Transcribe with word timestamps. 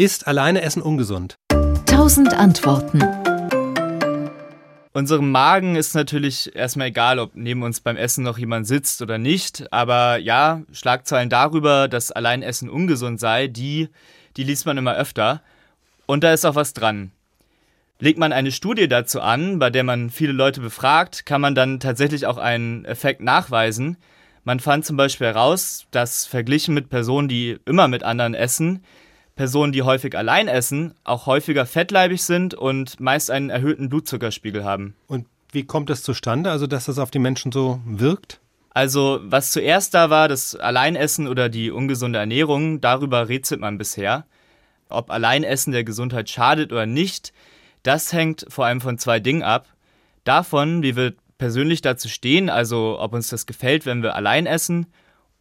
Ist 0.00 0.26
alleine 0.26 0.62
Essen 0.62 0.80
ungesund? 0.80 1.36
Tausend 1.84 2.32
Antworten. 2.32 3.02
Unserem 4.94 5.30
Magen 5.30 5.76
ist 5.76 5.94
natürlich 5.94 6.56
erstmal 6.56 6.86
egal, 6.86 7.18
ob 7.18 7.32
neben 7.34 7.62
uns 7.62 7.82
beim 7.82 7.98
Essen 7.98 8.24
noch 8.24 8.38
jemand 8.38 8.66
sitzt 8.66 9.02
oder 9.02 9.18
nicht. 9.18 9.70
Aber 9.74 10.16
ja, 10.16 10.62
Schlagzeilen 10.72 11.28
darüber, 11.28 11.86
dass 11.86 12.12
allein 12.12 12.42
Essen 12.42 12.70
ungesund 12.70 13.20
sei, 13.20 13.46
die, 13.46 13.90
die 14.38 14.44
liest 14.44 14.64
man 14.64 14.78
immer 14.78 14.94
öfter. 14.94 15.42
Und 16.06 16.24
da 16.24 16.32
ist 16.32 16.46
auch 16.46 16.54
was 16.54 16.72
dran. 16.72 17.10
Legt 17.98 18.18
man 18.18 18.32
eine 18.32 18.52
Studie 18.52 18.88
dazu 18.88 19.20
an, 19.20 19.58
bei 19.58 19.68
der 19.68 19.84
man 19.84 20.08
viele 20.08 20.32
Leute 20.32 20.62
befragt, 20.62 21.26
kann 21.26 21.42
man 21.42 21.54
dann 21.54 21.78
tatsächlich 21.78 22.24
auch 22.24 22.38
einen 22.38 22.86
Effekt 22.86 23.20
nachweisen. 23.20 23.98
Man 24.44 24.60
fand 24.60 24.86
zum 24.86 24.96
Beispiel 24.96 25.26
heraus, 25.26 25.84
dass 25.90 26.24
verglichen 26.24 26.72
mit 26.72 26.88
Personen, 26.88 27.28
die 27.28 27.58
immer 27.66 27.86
mit 27.86 28.02
anderen 28.02 28.32
essen, 28.32 28.82
Personen, 29.40 29.72
die 29.72 29.80
häufig 29.80 30.18
allein 30.18 30.48
essen, 30.48 30.92
auch 31.02 31.24
häufiger 31.24 31.64
fettleibig 31.64 32.22
sind 32.22 32.52
und 32.52 33.00
meist 33.00 33.30
einen 33.30 33.48
erhöhten 33.48 33.88
Blutzuckerspiegel 33.88 34.64
haben. 34.64 34.92
Und 35.06 35.24
wie 35.50 35.64
kommt 35.64 35.88
das 35.88 36.02
zustande, 36.02 36.50
also 36.50 36.66
dass 36.66 36.84
das 36.84 36.98
auf 36.98 37.10
die 37.10 37.20
Menschen 37.20 37.50
so 37.50 37.80
wirkt? 37.86 38.38
Also, 38.74 39.18
was 39.22 39.50
zuerst 39.50 39.94
da 39.94 40.10
war, 40.10 40.28
das 40.28 40.56
Alleinessen 40.56 41.26
oder 41.26 41.48
die 41.48 41.70
ungesunde 41.70 42.18
Ernährung, 42.18 42.82
darüber 42.82 43.30
rätselt 43.30 43.62
man 43.62 43.78
bisher. 43.78 44.26
Ob 44.90 45.10
Alleinessen 45.10 45.72
der 45.72 45.84
Gesundheit 45.84 46.28
schadet 46.28 46.70
oder 46.70 46.84
nicht, 46.84 47.32
das 47.82 48.12
hängt 48.12 48.44
vor 48.50 48.66
allem 48.66 48.82
von 48.82 48.98
zwei 48.98 49.20
Dingen 49.20 49.42
ab. 49.42 49.68
Davon, 50.24 50.82
wie 50.82 50.96
wir 50.96 51.14
persönlich 51.38 51.80
dazu 51.80 52.10
stehen, 52.10 52.50
also 52.50 53.00
ob 53.00 53.14
uns 53.14 53.30
das 53.30 53.46
gefällt, 53.46 53.86
wenn 53.86 54.02
wir 54.02 54.16
allein 54.16 54.44
essen, 54.44 54.88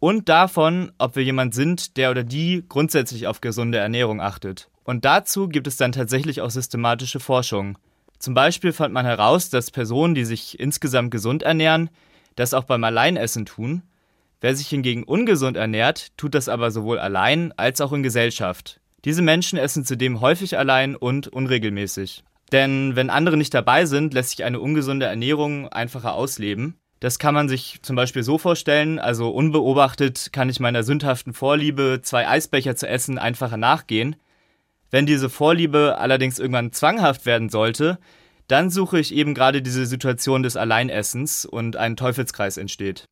und 0.00 0.28
davon, 0.28 0.92
ob 0.98 1.16
wir 1.16 1.24
jemand 1.24 1.54
sind, 1.54 1.96
der 1.96 2.10
oder 2.10 2.24
die 2.24 2.64
grundsätzlich 2.68 3.26
auf 3.26 3.40
gesunde 3.40 3.78
Ernährung 3.78 4.20
achtet. 4.20 4.68
Und 4.84 5.04
dazu 5.04 5.48
gibt 5.48 5.66
es 5.66 5.76
dann 5.76 5.92
tatsächlich 5.92 6.40
auch 6.40 6.50
systematische 6.50 7.20
Forschung. 7.20 7.78
Zum 8.18 8.34
Beispiel 8.34 8.72
fand 8.72 8.94
man 8.94 9.06
heraus, 9.06 9.50
dass 9.50 9.70
Personen, 9.70 10.14
die 10.14 10.24
sich 10.24 10.58
insgesamt 10.58 11.10
gesund 11.10 11.42
ernähren, 11.42 11.90
das 12.36 12.54
auch 12.54 12.64
beim 12.64 12.82
Alleinessen 12.84 13.46
tun. 13.46 13.82
Wer 14.40 14.54
sich 14.54 14.68
hingegen 14.68 15.04
ungesund 15.04 15.56
ernährt, 15.56 16.16
tut 16.16 16.34
das 16.34 16.48
aber 16.48 16.70
sowohl 16.70 16.98
allein 16.98 17.52
als 17.56 17.80
auch 17.80 17.92
in 17.92 18.02
Gesellschaft. 18.02 18.80
Diese 19.04 19.22
Menschen 19.22 19.58
essen 19.58 19.84
zudem 19.84 20.20
häufig 20.20 20.58
allein 20.58 20.96
und 20.96 21.28
unregelmäßig. 21.28 22.24
Denn 22.52 22.96
wenn 22.96 23.10
andere 23.10 23.36
nicht 23.36 23.54
dabei 23.54 23.84
sind, 23.84 24.14
lässt 24.14 24.30
sich 24.30 24.44
eine 24.44 24.60
ungesunde 24.60 25.06
Ernährung 25.06 25.68
einfacher 25.68 26.14
ausleben. 26.14 26.78
Das 27.00 27.18
kann 27.18 27.34
man 27.34 27.48
sich 27.48 27.78
zum 27.82 27.94
Beispiel 27.94 28.24
so 28.24 28.38
vorstellen, 28.38 28.98
also 28.98 29.30
unbeobachtet 29.30 30.30
kann 30.32 30.48
ich 30.48 30.58
meiner 30.58 30.82
sündhaften 30.82 31.32
Vorliebe, 31.32 32.00
zwei 32.02 32.26
Eisbecher 32.26 32.74
zu 32.74 32.88
essen, 32.88 33.18
einfacher 33.18 33.56
nachgehen. 33.56 34.16
Wenn 34.90 35.06
diese 35.06 35.30
Vorliebe 35.30 35.98
allerdings 35.98 36.38
irgendwann 36.38 36.72
zwanghaft 36.72 37.24
werden 37.24 37.50
sollte, 37.50 37.98
dann 38.48 38.70
suche 38.70 38.98
ich 38.98 39.14
eben 39.14 39.34
gerade 39.34 39.62
diese 39.62 39.86
Situation 39.86 40.42
des 40.42 40.56
Alleinessens 40.56 41.44
und 41.44 41.76
ein 41.76 41.96
Teufelskreis 41.96 42.56
entsteht. 42.56 43.04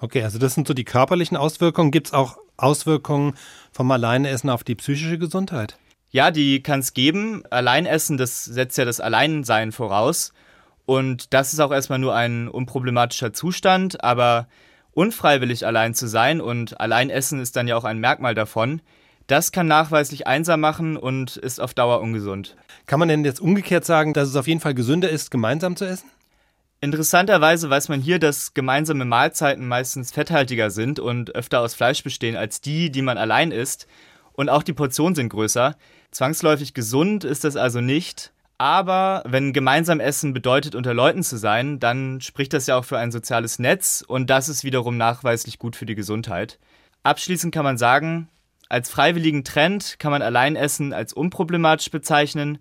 Okay, 0.00 0.24
also 0.24 0.38
das 0.38 0.54
sind 0.54 0.66
so 0.66 0.74
die 0.74 0.84
körperlichen 0.84 1.36
Auswirkungen. 1.36 1.92
Gibt 1.92 2.08
es 2.08 2.12
auch 2.12 2.36
Auswirkungen 2.56 3.34
vom 3.70 3.90
Alleinessen 3.92 4.50
auf 4.50 4.64
die 4.64 4.74
psychische 4.74 5.18
Gesundheit? 5.18 5.78
Ja, 6.10 6.30
die 6.30 6.62
kann 6.62 6.80
es 6.80 6.92
geben. 6.92 7.44
Alleinessen, 7.50 8.18
das 8.18 8.44
setzt 8.44 8.76
ja 8.76 8.84
das 8.84 9.00
Alleinsein 9.00 9.72
voraus. 9.72 10.32
Und 10.86 11.32
das 11.32 11.52
ist 11.52 11.60
auch 11.60 11.72
erstmal 11.72 11.98
nur 11.98 12.14
ein 12.14 12.48
unproblematischer 12.48 13.32
Zustand, 13.32 14.02
aber 14.02 14.48
unfreiwillig 14.92 15.66
allein 15.66 15.94
zu 15.94 16.06
sein 16.06 16.40
und 16.40 16.80
allein 16.80 17.10
essen 17.10 17.40
ist 17.40 17.56
dann 17.56 17.68
ja 17.68 17.76
auch 17.76 17.84
ein 17.84 17.98
Merkmal 17.98 18.34
davon. 18.34 18.82
Das 19.26 19.52
kann 19.52 19.66
nachweislich 19.68 20.26
einsam 20.26 20.60
machen 20.60 20.96
und 20.96 21.36
ist 21.36 21.60
auf 21.60 21.74
Dauer 21.74 22.00
ungesund. 22.00 22.56
Kann 22.86 22.98
man 22.98 23.08
denn 23.08 23.24
jetzt 23.24 23.40
umgekehrt 23.40 23.84
sagen, 23.84 24.12
dass 24.12 24.28
es 24.28 24.36
auf 24.36 24.48
jeden 24.48 24.60
Fall 24.60 24.74
gesünder 24.74 25.08
ist, 25.08 25.30
gemeinsam 25.30 25.76
zu 25.76 25.84
essen? 25.84 26.10
Interessanterweise 26.80 27.70
weiß 27.70 27.88
man 27.88 28.00
hier, 28.00 28.18
dass 28.18 28.54
gemeinsame 28.54 29.04
Mahlzeiten 29.04 29.68
meistens 29.68 30.10
fetthaltiger 30.10 30.70
sind 30.70 30.98
und 30.98 31.32
öfter 31.36 31.60
aus 31.60 31.74
Fleisch 31.74 32.02
bestehen 32.02 32.34
als 32.34 32.60
die, 32.60 32.90
die 32.90 33.02
man 33.02 33.18
allein 33.18 33.52
isst. 33.52 33.86
Und 34.32 34.48
auch 34.48 34.64
die 34.64 34.72
Portionen 34.72 35.14
sind 35.14 35.28
größer. 35.28 35.76
Zwangsläufig 36.10 36.74
gesund 36.74 37.22
ist 37.22 37.44
das 37.44 37.54
also 37.54 37.80
nicht. 37.80 38.31
Aber 38.58 39.22
wenn 39.26 39.52
gemeinsam 39.52 39.98
Essen 40.00 40.32
bedeutet, 40.32 40.74
unter 40.74 40.94
Leuten 40.94 41.22
zu 41.22 41.36
sein, 41.36 41.80
dann 41.80 42.20
spricht 42.20 42.52
das 42.52 42.66
ja 42.66 42.76
auch 42.76 42.84
für 42.84 42.98
ein 42.98 43.10
soziales 43.10 43.58
Netz 43.58 44.04
und 44.06 44.30
das 44.30 44.48
ist 44.48 44.62
wiederum 44.64 44.96
nachweislich 44.96 45.58
gut 45.58 45.74
für 45.74 45.86
die 45.86 45.94
Gesundheit. 45.94 46.58
Abschließend 47.02 47.52
kann 47.52 47.64
man 47.64 47.78
sagen, 47.78 48.28
als 48.68 48.88
freiwilligen 48.88 49.44
Trend 49.44 49.98
kann 49.98 50.12
man 50.12 50.22
Alleinessen 50.22 50.92
als 50.92 51.12
unproblematisch 51.12 51.90
bezeichnen. 51.90 52.58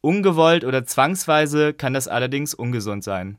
Ungewollt 0.00 0.64
oder 0.64 0.84
zwangsweise 0.84 1.72
kann 1.72 1.94
das 1.94 2.08
allerdings 2.08 2.52
ungesund 2.52 3.02
sein. 3.02 3.38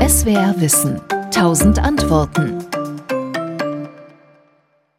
SWR 0.00 0.54
Wissen. 0.58 1.00
Tausend 1.30 1.78
Antworten. 1.78 2.58